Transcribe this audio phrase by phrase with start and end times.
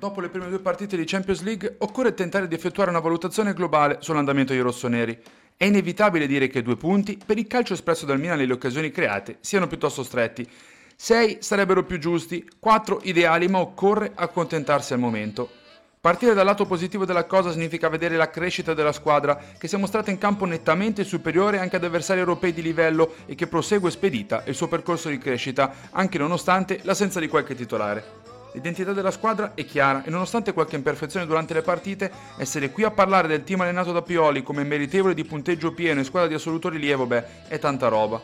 [0.00, 3.98] Dopo le prime due partite di Champions League occorre tentare di effettuare una valutazione globale
[4.00, 5.20] sull'andamento dei rossoneri.
[5.54, 8.90] È inevitabile dire che due punti, per il calcio espresso dal Milan e le occasioni
[8.90, 10.48] create, siano piuttosto stretti.
[10.96, 15.50] Sei sarebbero più giusti, quattro ideali, ma occorre accontentarsi al momento.
[16.00, 19.78] Partire dal lato positivo della cosa significa vedere la crescita della squadra, che si è
[19.78, 24.44] mostrata in campo nettamente superiore anche ad avversari europei di livello e che prosegue spedita
[24.46, 28.19] il suo percorso di crescita, anche nonostante l'assenza di qualche titolare.
[28.52, 32.90] L'identità della squadra è chiara e nonostante qualche imperfezione durante le partite, essere qui a
[32.90, 36.68] parlare del team allenato da Pioli come meritevole di punteggio pieno e squadra di assoluto
[36.68, 38.20] rilievo, beh, è tanta roba.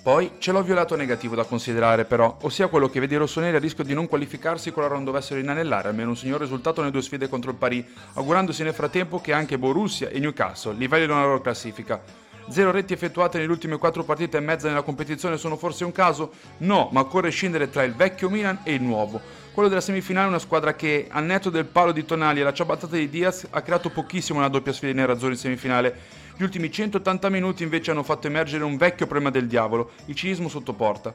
[0.00, 3.58] Poi c'è l'ovvio lato negativo da considerare però, ossia quello che vede i rossoneri a
[3.58, 7.28] rischio di non qualificarsi qualora non dovessero inanellare almeno un signor risultato nelle due sfide
[7.28, 12.00] contro il Paris, augurandosi nel frattempo che anche Borussia e Newcastle livellino la loro classifica.
[12.48, 16.32] Zero reti effettuate nelle ultime quattro partite e mezza nella competizione sono forse un caso?
[16.58, 19.20] No, ma occorre scendere tra il vecchio Milan e il nuovo.
[19.58, 22.52] Quello della semifinale è una squadra che, al netto del palo di Tonali e la
[22.52, 25.98] ciabattata di Diaz, ha creato pochissimo una doppia sfida in nerazzurri in semifinale.
[26.36, 30.48] Gli ultimi 180 minuti invece hanno fatto emergere un vecchio problema del diavolo, il cinismo
[30.48, 31.12] sotto porta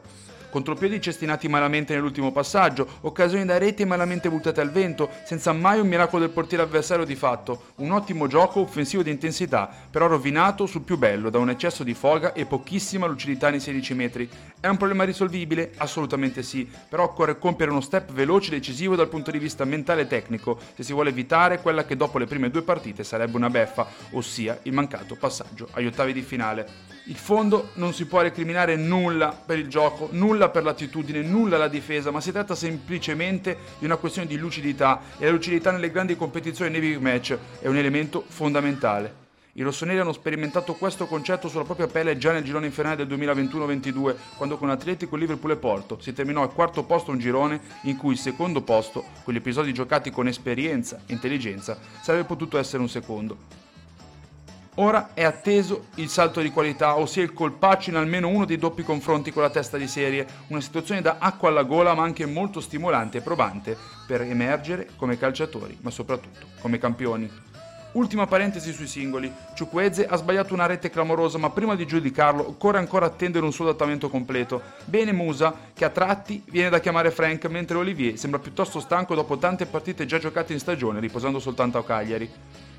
[0.54, 5.88] contropiedi cestinati malamente nell'ultimo passaggio, occasioni da rete malamente buttate al vento, senza mai un
[5.88, 10.84] miracolo del portiere avversario di fatto, un ottimo gioco offensivo di intensità, però rovinato sul
[10.84, 14.30] più bello da un eccesso di foga e pochissima lucidità nei 16 metri.
[14.60, 15.72] È un problema risolvibile?
[15.78, 20.02] Assolutamente sì, però occorre compiere uno step veloce e decisivo dal punto di vista mentale
[20.02, 23.50] e tecnico, se si vuole evitare quella che dopo le prime due partite sarebbe una
[23.50, 26.92] beffa, ossia il mancato passaggio agli ottavi di finale.
[27.08, 31.68] Il fondo non si può recriminare nulla per il gioco, nulla per l'attitudine, nulla alla
[31.68, 36.16] difesa, ma si tratta semplicemente di una questione di lucidità e la lucidità nelle grandi
[36.16, 39.22] competizioni nei big match è un elemento fondamentale.
[39.56, 44.16] I rossoneri hanno sperimentato questo concetto sulla propria pelle già nel girone infernale del 2021-22,
[44.36, 48.14] quando con Atletico, Liverpool e Porto si terminò al quarto posto un girone in cui
[48.14, 52.90] il secondo posto, con gli episodi giocati con esperienza e intelligenza, sarebbe potuto essere un
[52.90, 53.63] secondo.
[54.78, 58.82] Ora è atteso il salto di qualità, ossia il colpaccio in almeno uno dei doppi
[58.82, 62.60] confronti con la testa di serie, una situazione da acqua alla gola ma anche molto
[62.60, 67.30] stimolante e probante per emergere come calciatori, ma soprattutto come campioni.
[67.92, 69.32] Ultima parentesi sui singoli.
[69.54, 73.66] Ciukweze ha sbagliato una rete clamorosa, ma prima di giudicarlo occorre ancora attendere un suo
[73.66, 74.60] adattamento completo.
[74.86, 79.38] Bene Musa, che a tratti viene da chiamare Frank, mentre Olivier sembra piuttosto stanco dopo
[79.38, 82.32] tante partite già giocate in stagione, riposando soltanto a Cagliari.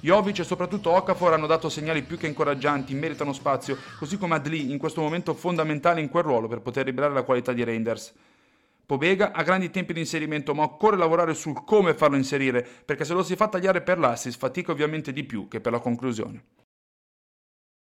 [0.05, 4.71] Jovic e soprattutto Okafor hanno dato segnali più che incoraggianti, meritano spazio, così come Adli
[4.71, 8.13] in questo momento fondamentale in quel ruolo per poter liberare la qualità di Reinders.
[8.85, 13.15] Pobega ha grandi tempi di inserimento, ma occorre lavorare sul come farlo inserire, perché se
[13.15, 16.64] lo si fa tagliare per l'assist fatica ovviamente di più che per la conclusione.